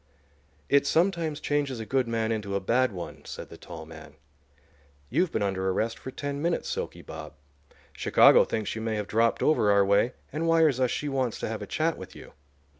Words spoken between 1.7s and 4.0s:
a good man into a bad one," said the tall